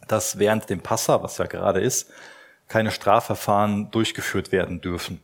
[0.09, 2.11] dass während dem Passa, was ja gerade ist,
[2.69, 5.21] keine Strafverfahren durchgeführt werden dürfen.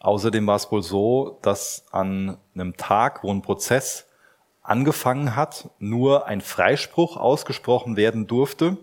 [0.00, 4.06] Außerdem war es wohl so, dass an einem Tag, wo ein Prozess
[4.62, 8.78] angefangen hat, nur ein Freispruch ausgesprochen werden durfte.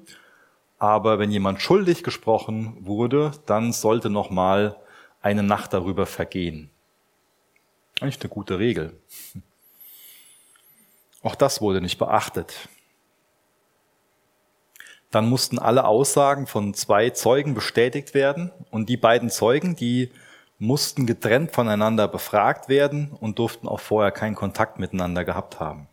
[0.78, 4.78] Aber wenn jemand schuldig gesprochen wurde, dann sollte noch mal
[5.22, 6.70] eine Nacht darüber vergehen.
[8.00, 9.00] Eigentlich eine gute Regel.
[11.24, 12.70] Auch das wurde nicht beachtet.
[15.10, 20.12] Dann mussten alle Aussagen von zwei Zeugen bestätigt werden und die beiden Zeugen, die
[20.60, 25.88] mussten getrennt voneinander befragt werden und durften auch vorher keinen Kontakt miteinander gehabt haben.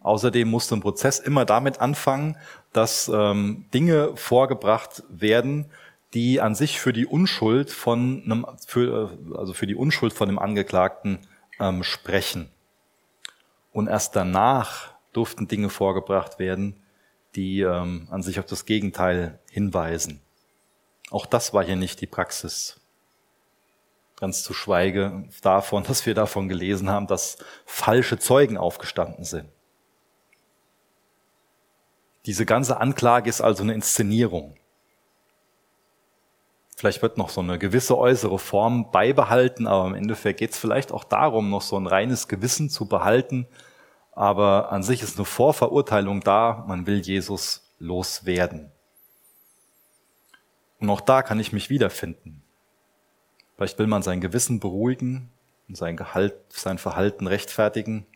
[0.00, 2.36] Außerdem musste ein Prozess immer damit anfangen,
[2.72, 5.66] dass ähm, Dinge vorgebracht werden,
[6.14, 10.38] die an sich für die Unschuld von einem, für, also für die Unschuld von dem
[10.38, 11.18] Angeklagten
[11.60, 12.48] ähm, sprechen.
[13.72, 16.76] Und erst danach durften Dinge vorgebracht werden,
[17.34, 20.20] die ähm, an sich auf das Gegenteil hinweisen.
[21.10, 22.80] Auch das war hier nicht die Praxis.
[24.16, 29.48] Ganz zu schweige davon, dass wir davon gelesen haben, dass falsche Zeugen aufgestanden sind.
[32.26, 34.56] Diese ganze Anklage ist also eine Inszenierung.
[36.76, 40.92] Vielleicht wird noch so eine gewisse äußere Form beibehalten, aber im Endeffekt geht es vielleicht
[40.92, 43.48] auch darum, noch so ein reines Gewissen zu behalten.
[44.12, 48.70] Aber an sich ist eine Vorverurteilung da, man will Jesus loswerden.
[50.80, 52.42] Und auch da kann ich mich wiederfinden.
[53.56, 55.30] Vielleicht will man sein Gewissen beruhigen
[55.68, 58.06] und sein Gehalt, sein Verhalten rechtfertigen.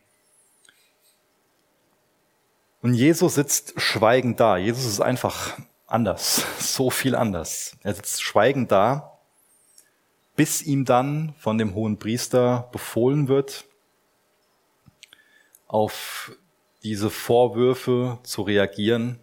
[2.81, 4.57] Und Jesus sitzt schweigend da.
[4.57, 7.77] Jesus ist einfach anders, so viel anders.
[7.83, 9.19] Er sitzt schweigend da,
[10.37, 13.65] bis ihm dann von dem hohen Priester befohlen wird,
[15.67, 16.33] auf
[16.83, 19.19] diese Vorwürfe zu reagieren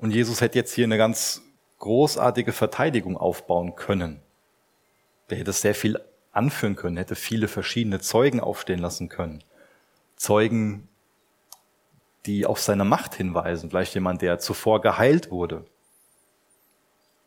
[0.00, 1.42] und Jesus hätte jetzt hier eine ganz
[1.78, 4.22] großartige Verteidigung aufbauen können.
[5.28, 6.00] Der hätte sehr viel
[6.32, 9.42] anführen können, hätte viele verschiedene Zeugen aufstehen lassen können.
[10.16, 10.88] Zeugen,
[12.26, 15.64] die auf seine Macht hinweisen, vielleicht jemand, der zuvor geheilt wurde.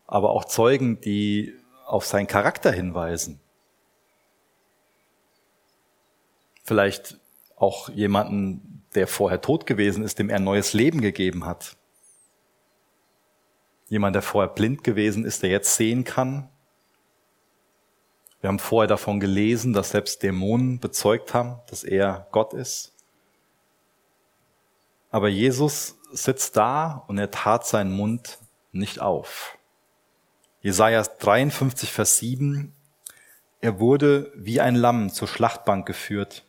[0.08, 1.56] Aber auch Zeugen, die
[1.86, 3.40] auf seinen Charakter hinweisen.
[6.64, 7.20] Vielleicht
[7.56, 11.76] auch jemanden, der vorher tot gewesen ist, dem er neues Leben gegeben hat.
[13.94, 16.50] Jemand, der vorher blind gewesen ist, der jetzt sehen kann.
[18.42, 22.92] Wir haben vorher davon gelesen, dass selbst Dämonen bezeugt haben, dass er Gott ist.
[25.12, 28.40] Aber Jesus sitzt da und er tat seinen Mund
[28.72, 29.60] nicht auf.
[30.64, 32.74] Jesaja 53, Vers 7.
[33.62, 36.46] Er wurde wie ein Lamm zur Schlachtbank geführt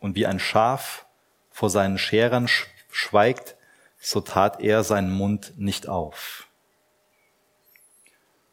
[0.00, 1.06] und wie ein Schaf
[1.52, 2.48] vor seinen Scherern
[2.90, 3.54] schweigt,
[4.00, 6.48] so tat er seinen Mund nicht auf.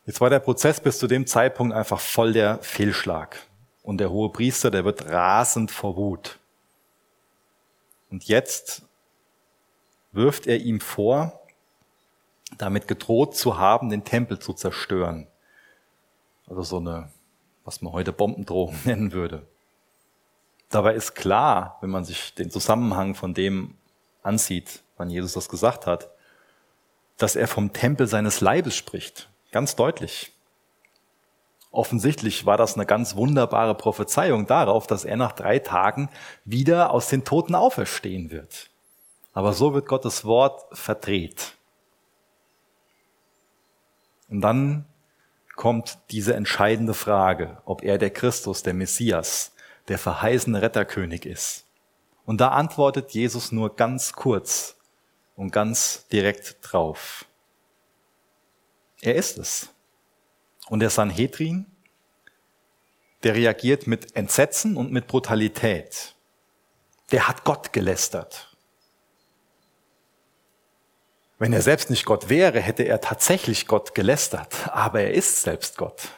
[0.08, 3.46] Jetzt war der Prozess bis zu dem Zeitpunkt einfach voll der Fehlschlag.
[3.84, 6.40] Und der hohe Priester, der wird rasend vor Wut.
[8.10, 8.84] Und jetzt
[10.14, 11.42] wirft er ihm vor,
[12.58, 15.28] damit gedroht zu haben, den Tempel zu zerstören.
[16.48, 17.12] Also so eine,
[17.66, 19.46] was man heute Bombendrohung nennen würde.
[20.70, 23.76] Dabei ist klar, wenn man sich den Zusammenhang von dem
[24.24, 26.10] ansieht, wann Jesus das gesagt hat,
[27.18, 29.30] dass er vom Tempel seines Leibes spricht.
[29.52, 30.32] Ganz deutlich.
[31.72, 36.10] Offensichtlich war das eine ganz wunderbare Prophezeiung darauf, dass er nach drei Tagen
[36.46, 38.70] wieder aus den Toten auferstehen wird.
[39.34, 41.54] Aber so wird Gottes Wort verdreht.
[44.30, 44.86] Und dann
[45.56, 49.54] kommt diese entscheidende Frage, ob er der Christus, der Messias,
[49.88, 51.66] der verheißene Retterkönig ist.
[52.26, 54.76] Und da antwortet Jesus nur ganz kurz
[55.36, 57.26] und ganz direkt drauf.
[59.02, 59.70] Er ist es.
[60.70, 61.66] Und der Sanhedrin,
[63.24, 66.16] der reagiert mit Entsetzen und mit Brutalität.
[67.12, 68.56] Der hat Gott gelästert.
[71.40, 74.70] Wenn er selbst nicht Gott wäre, hätte er tatsächlich Gott gelästert.
[74.70, 76.10] Aber er ist selbst Gott.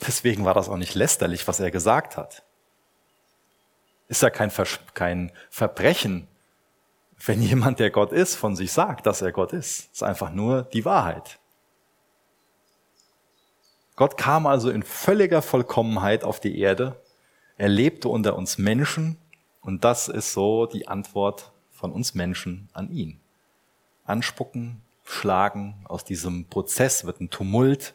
[0.00, 2.42] Deswegen war das auch nicht lästerlich, was er gesagt hat.
[4.08, 6.26] Ist ja kein, Vers kein Verbrechen,
[7.24, 9.92] wenn jemand, der Gott ist, von sich sagt, dass er Gott ist.
[9.92, 11.39] ist einfach nur die Wahrheit.
[14.00, 16.98] Gott kam also in völliger Vollkommenheit auf die Erde.
[17.58, 19.18] Er lebte unter uns Menschen
[19.60, 23.20] und das ist so die Antwort von uns Menschen an ihn.
[24.06, 27.92] Anspucken, schlagen, aus diesem Prozess wird ein Tumult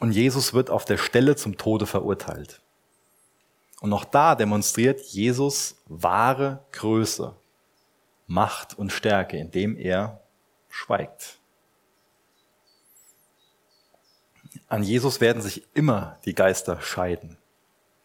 [0.00, 2.62] und Jesus wird auf der Stelle zum Tode verurteilt.
[3.82, 7.36] Und auch da demonstriert Jesus wahre Größe,
[8.26, 10.22] Macht und Stärke, indem er
[10.70, 11.40] schweigt.
[14.74, 17.38] An Jesus werden sich immer die Geister scheiden.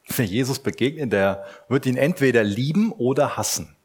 [0.06, 3.76] Wer Jesus begegnet, der wird ihn entweder lieben oder hassen.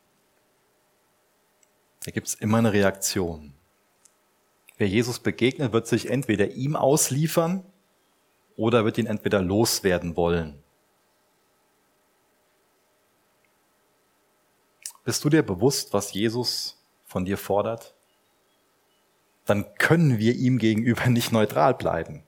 [2.05, 3.55] Da gibt es immer eine Reaktion.
[4.77, 7.65] Wer Jesus begegnet, wird sich entweder ihm ausliefern
[8.55, 10.63] oder wird ihn entweder loswerden wollen.
[15.05, 17.95] Bist du dir bewusst, was Jesus von dir fordert?
[19.47, 22.25] Dann können wir ihm gegenüber nicht neutral bleiben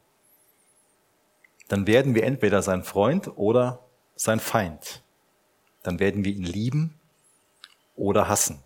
[1.69, 3.81] dann werden wir entweder sein Freund oder
[4.15, 5.03] sein Feind.
[5.83, 6.99] Dann werden wir ihn lieben
[7.95, 8.63] oder hassen.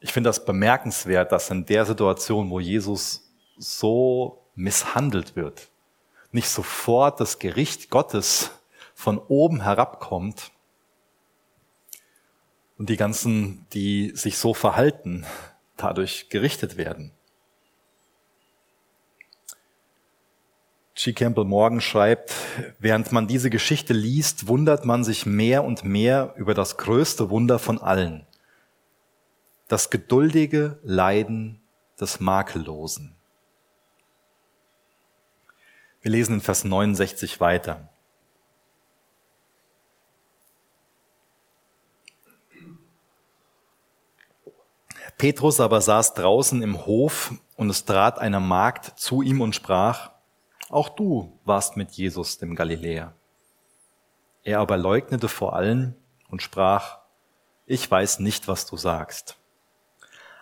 [0.00, 5.68] Ich finde das bemerkenswert, dass in der Situation, wo Jesus so misshandelt wird,
[6.30, 8.50] nicht sofort das Gericht Gottes
[8.94, 10.52] von oben herabkommt
[12.78, 15.26] und die ganzen, die sich so verhalten,
[15.76, 17.15] dadurch gerichtet werden.
[20.96, 21.12] G.
[21.12, 22.32] Campbell Morgan schreibt,
[22.78, 27.58] während man diese Geschichte liest, wundert man sich mehr und mehr über das größte Wunder
[27.58, 28.26] von allen.
[29.68, 31.60] Das geduldige Leiden
[32.00, 33.14] des Makellosen.
[36.00, 37.90] Wir lesen in Vers 69 weiter.
[45.18, 50.15] Petrus aber saß draußen im Hof und es trat eine Magd zu ihm und sprach,
[50.70, 53.14] auch du warst mit Jesus, dem Galiläer.
[54.42, 55.94] Er aber leugnete vor allen
[56.28, 56.98] und sprach,
[57.66, 59.36] ich weiß nicht, was du sagst.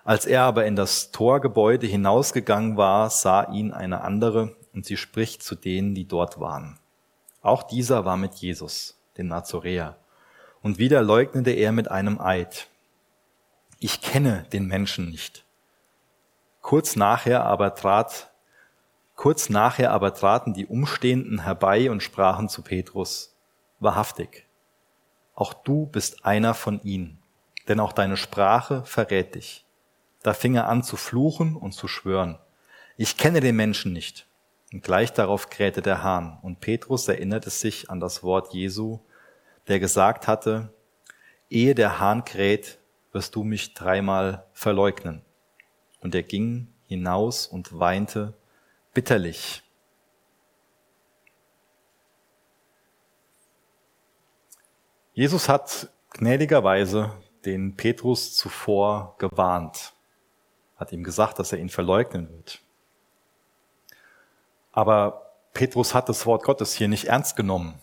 [0.05, 5.43] Als er aber in das Torgebäude hinausgegangen war, sah ihn eine andere und sie spricht
[5.43, 6.79] zu denen, die dort waren.
[7.41, 9.97] Auch dieser war mit Jesus, dem Nazoräer.
[10.63, 12.69] Und wieder leugnete er mit einem Eid.
[13.81, 15.45] Ich kenne den Menschen nicht.
[16.61, 18.31] Kurz nachher aber trat
[19.15, 23.37] Kurz nachher aber traten die Umstehenden herbei und sprachen zu Petrus,
[23.79, 24.47] wahrhaftig,
[25.35, 27.19] auch du bist einer von ihnen,
[27.69, 29.65] denn auch deine Sprache verrät dich.
[30.23, 32.39] Da fing er an zu fluchen und zu schwören,
[32.97, 34.27] ich kenne den Menschen nicht.
[34.73, 39.01] Und gleich darauf krähte der Hahn, und Petrus erinnerte sich an das Wort Jesu,
[39.69, 40.73] der gesagt hatte,
[41.51, 42.79] ehe der Hahn kräht,
[43.13, 45.23] wirst du mich dreimal verleugnen.
[46.01, 48.35] Und er ging hinaus und weinte
[48.95, 49.63] bitterlich.
[55.13, 57.13] Jesus hat gnädigerweise
[57.45, 59.93] den Petrus zuvor gewarnt,
[60.77, 62.61] hat ihm gesagt, dass er ihn verleugnen wird.
[64.73, 67.79] Aber Petrus hat das Wort Gottes hier nicht ernst genommen.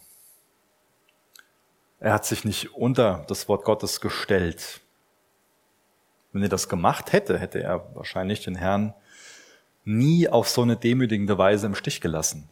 [2.00, 4.82] Er hat sich nicht unter das Wort Gottes gestellt.
[6.34, 8.94] Wenn er das gemacht hätte, hätte er wahrscheinlich den Herrn
[9.84, 12.50] nie auf so eine demütigende Weise im Stich gelassen.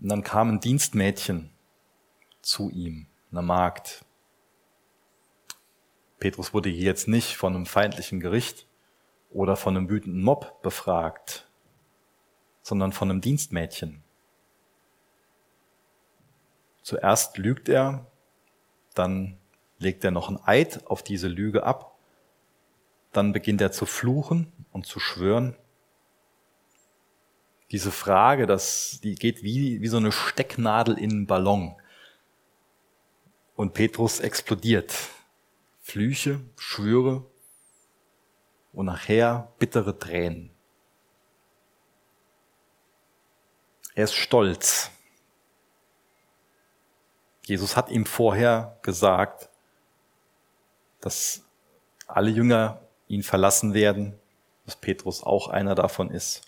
[0.00, 1.50] Und dann kam ein Dienstmädchen
[2.40, 4.04] zu ihm, eine Magd.
[6.18, 8.66] Petrus wurde hier jetzt nicht von einem feindlichen Gericht
[9.30, 11.48] oder von einem wütenden Mob befragt,
[12.62, 14.02] sondern von einem Dienstmädchen.
[16.82, 18.06] Zuerst lügt er,
[18.94, 19.36] dann
[19.78, 21.98] legt er noch ein Eid auf diese Lüge ab.
[23.12, 25.56] Dann beginnt er zu fluchen und zu schwören.
[27.72, 31.74] Diese Frage, das, die geht wie, wie so eine Stecknadel in einen Ballon.
[33.56, 34.94] Und Petrus explodiert.
[35.80, 37.26] Flüche, Schwüre
[38.72, 40.50] und nachher bittere Tränen.
[43.96, 44.92] Er ist stolz.
[47.46, 49.48] Jesus hat ihm vorher gesagt,
[51.00, 51.42] dass
[52.06, 54.14] alle Jünger ihn verlassen werden,
[54.68, 56.42] dass Petrus auch einer davon ist.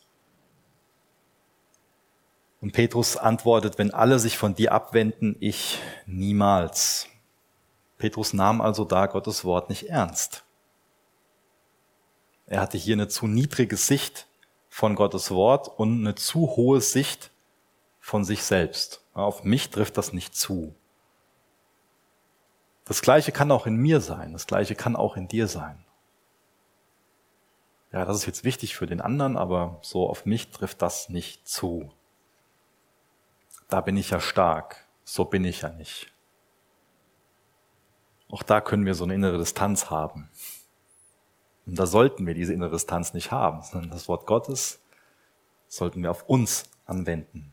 [2.61, 7.07] Und Petrus antwortet, wenn alle sich von dir abwenden, ich niemals.
[7.97, 10.45] Petrus nahm also da Gottes Wort nicht ernst.
[12.47, 14.27] Er hatte hier eine zu niedrige Sicht
[14.69, 17.31] von Gottes Wort und eine zu hohe Sicht
[18.01, 19.03] von sich selbst.
[19.15, 20.75] Auf mich trifft das nicht zu.
[22.85, 24.35] Das Gleiche kann auch in mir sein.
[24.35, 25.83] Das Gleiche kann auch in dir sein.
[27.93, 31.49] Ja, das ist jetzt wichtig für den anderen, aber so auf mich trifft das nicht
[31.49, 31.91] zu
[33.71, 36.13] da bin ich ja stark, so bin ich ja nicht.
[38.29, 40.29] Auch da können wir so eine innere Distanz haben.
[41.67, 44.81] Und da sollten wir diese innere Distanz nicht haben, sondern das Wort Gottes
[45.69, 47.53] sollten wir auf uns anwenden.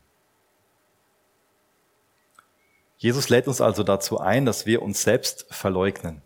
[2.98, 6.24] Jesus lädt uns also dazu ein, dass wir uns selbst verleugnen.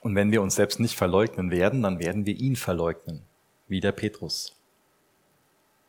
[0.00, 3.22] Und wenn wir uns selbst nicht verleugnen werden, dann werden wir ihn verleugnen,
[3.66, 4.56] wie der Petrus.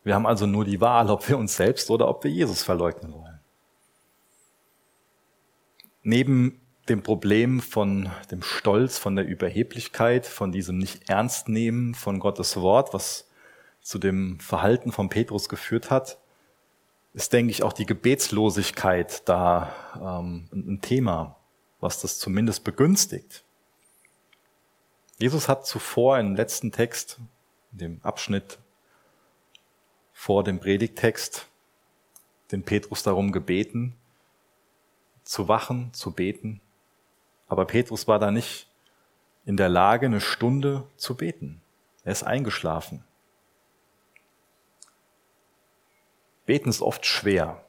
[0.03, 3.13] Wir haben also nur die Wahl, ob wir uns selbst oder ob wir Jesus verleugnen
[3.13, 3.39] wollen.
[6.01, 12.19] Neben dem Problem von dem Stolz, von der Überheblichkeit, von diesem nicht ernst nehmen von
[12.19, 13.29] Gottes Wort, was
[13.81, 16.17] zu dem Verhalten von Petrus geführt hat,
[17.13, 21.37] ist, denke ich, auch die Gebetslosigkeit da ähm, ein Thema,
[21.79, 23.43] was das zumindest begünstigt.
[25.19, 27.19] Jesus hat zuvor im letzten Text,
[27.73, 28.57] in dem Abschnitt
[30.13, 31.45] vor dem Predigtext
[32.53, 33.95] den Petrus darum gebeten,
[35.25, 36.61] zu wachen, zu beten.
[37.47, 38.67] Aber Petrus war da nicht
[39.45, 41.61] in der Lage, eine Stunde zu beten.
[42.05, 43.03] Er ist eingeschlafen.
[46.45, 47.63] Beten ist oft schwer.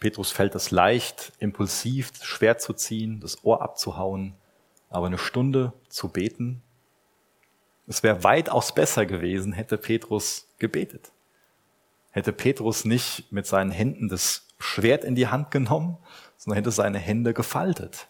[0.00, 4.34] Petrus fällt es leicht, impulsiv, schwer zu ziehen, das Ohr abzuhauen.
[4.88, 6.62] Aber eine Stunde zu beten,
[7.86, 11.12] es wäre weitaus besser gewesen, hätte Petrus gebetet.
[12.10, 15.98] Hätte Petrus nicht mit seinen Händen das Schwert in die Hand genommen,
[16.36, 18.08] sondern hätte seine Hände gefaltet.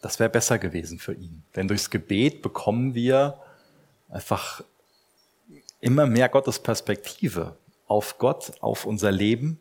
[0.00, 1.44] Das wäre besser gewesen für ihn.
[1.54, 3.40] Denn durchs Gebet bekommen wir
[4.08, 4.64] einfach
[5.80, 7.56] immer mehr Gottes Perspektive
[7.86, 9.60] auf Gott, auf unser Leben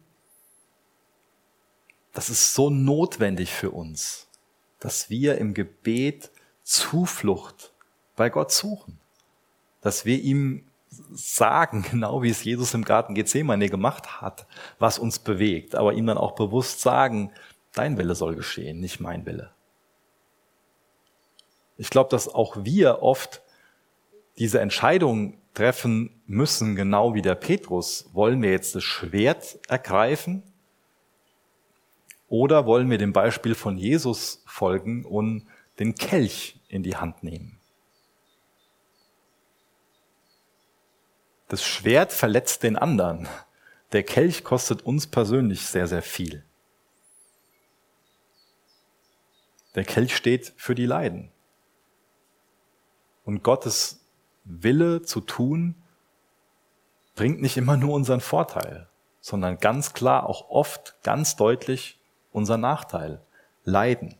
[2.13, 4.27] das ist so notwendig für uns,
[4.79, 6.31] dass wir im Gebet
[6.63, 7.73] Zuflucht
[8.15, 8.99] bei Gott suchen.
[9.81, 10.67] Dass wir ihm
[11.11, 14.45] sagen, genau wie es Jesus im Garten Gethsemane gemacht hat,
[14.79, 17.31] was uns bewegt, aber ihm dann auch bewusst sagen,
[17.73, 19.51] dein Wille soll geschehen, nicht mein Wille.
[21.77, 23.41] Ich glaube, dass auch wir oft
[24.37, 28.09] diese Entscheidung treffen müssen, genau wie der Petrus.
[28.13, 30.43] Wollen wir jetzt das Schwert ergreifen
[32.31, 35.47] oder wollen wir dem Beispiel von Jesus folgen und
[35.79, 37.59] den Kelch in die Hand nehmen?
[41.49, 43.27] Das Schwert verletzt den anderen.
[43.91, 46.45] Der Kelch kostet uns persönlich sehr, sehr viel.
[49.75, 51.33] Der Kelch steht für die Leiden.
[53.25, 54.05] Und Gottes
[54.45, 55.75] Wille zu tun,
[57.15, 58.87] bringt nicht immer nur unseren Vorteil,
[59.19, 62.00] sondern ganz klar auch oft ganz deutlich
[62.31, 63.21] unser Nachteil,
[63.63, 64.15] Leiden.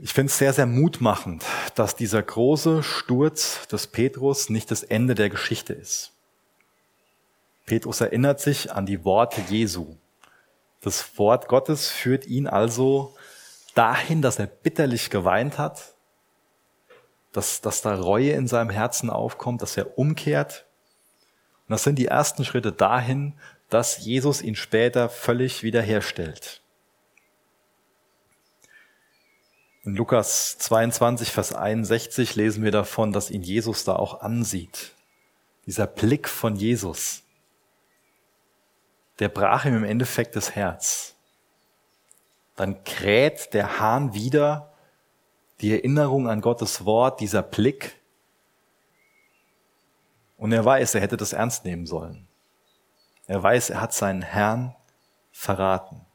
[0.00, 5.16] Ich finde es sehr, sehr mutmachend, dass dieser große Sturz des Petrus nicht das Ende
[5.16, 6.12] der Geschichte ist.
[7.66, 9.96] Petrus erinnert sich an die Worte Jesu.
[10.80, 13.16] Das Wort Gottes führt ihn also
[13.74, 15.94] dahin, dass er bitterlich geweint hat,
[17.32, 20.67] dass, dass da Reue in seinem Herzen aufkommt, dass er umkehrt
[21.68, 23.34] und das sind die ersten Schritte dahin,
[23.68, 26.62] dass Jesus ihn später völlig wiederherstellt.
[29.84, 34.92] In Lukas 22, Vers 61 lesen wir davon, dass ihn Jesus da auch ansieht.
[35.66, 37.22] Dieser Blick von Jesus,
[39.18, 41.14] der brach ihm im Endeffekt das Herz.
[42.56, 44.72] Dann kräht der Hahn wieder
[45.60, 47.96] die Erinnerung an Gottes Wort, dieser Blick.
[50.38, 52.26] Und er weiß, er hätte das ernst nehmen sollen.
[53.26, 54.74] Er weiß, er hat seinen Herrn
[55.32, 56.06] verraten.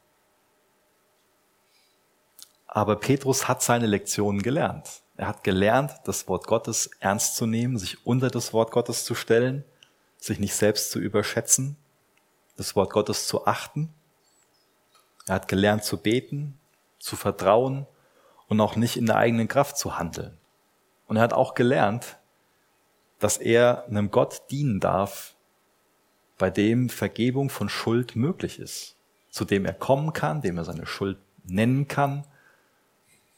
[2.66, 5.02] Aber Petrus hat seine Lektionen gelernt.
[5.16, 9.14] Er hat gelernt, das Wort Gottes ernst zu nehmen, sich unter das Wort Gottes zu
[9.14, 9.64] stellen,
[10.16, 11.76] sich nicht selbst zu überschätzen,
[12.56, 13.94] das Wort Gottes zu achten.
[15.26, 16.58] Er hat gelernt zu beten,
[16.98, 17.86] zu vertrauen
[18.48, 20.36] und auch nicht in der eigenen Kraft zu handeln.
[21.06, 22.16] Und er hat auch gelernt,
[23.24, 25.34] dass er einem Gott dienen darf,
[26.36, 28.96] bei dem Vergebung von Schuld möglich ist,
[29.30, 32.26] zu dem er kommen kann, dem er seine Schuld nennen kann,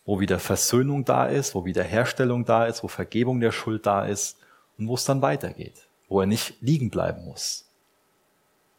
[0.05, 4.05] wo wieder Versöhnung da ist, wo wieder Herstellung da ist, wo Vergebung der Schuld da
[4.05, 4.39] ist
[4.77, 7.71] und wo es dann weitergeht, wo er nicht liegen bleiben muss.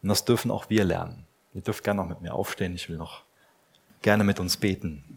[0.04, 1.26] Und das dürfen auch wir lernen.
[1.54, 3.24] Ihr dürft gerne noch mit mir aufstehen, ich will noch
[4.02, 5.17] gerne mit uns beten.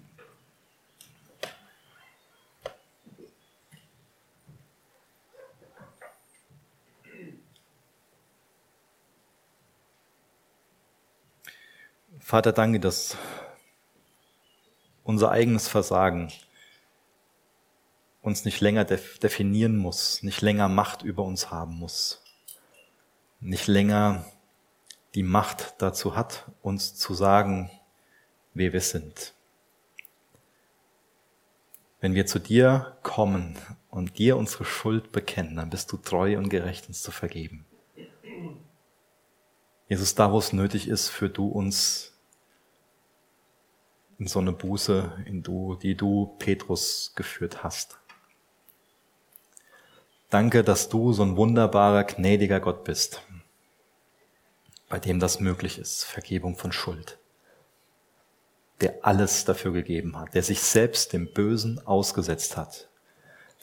[12.31, 13.17] Vater, danke, dass
[15.03, 16.31] unser eigenes Versagen
[18.23, 22.23] uns nicht länger definieren muss, nicht länger Macht über uns haben muss,
[23.41, 24.25] nicht länger
[25.17, 27.69] die Macht dazu hat, uns zu sagen,
[28.55, 29.35] wer wir sind.
[31.99, 33.59] Wenn wir zu dir kommen
[33.89, 37.67] und dir unsere Schuld bekennen, dann bist du treu und gerecht, uns zu vergeben.
[39.89, 42.11] Jesus, da wo es nötig ist, für du uns
[44.21, 47.99] in so eine Buße, in du, die du Petrus geführt hast.
[50.29, 53.23] Danke, dass du so ein wunderbarer, gnädiger Gott bist,
[54.91, 57.19] bei dem das möglich ist, Vergebung von Schuld,
[58.83, 62.91] der alles dafür gegeben hat, der sich selbst dem Bösen ausgesetzt hat,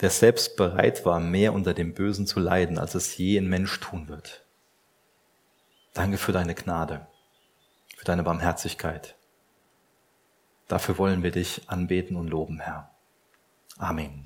[0.01, 3.80] der selbst bereit war, mehr unter dem Bösen zu leiden, als es je ein Mensch
[3.80, 4.43] tun wird.
[5.93, 7.05] Danke für deine Gnade,
[7.95, 9.16] für deine Barmherzigkeit.
[10.68, 12.91] Dafür wollen wir dich anbeten und loben, Herr.
[13.78, 14.24] Amen.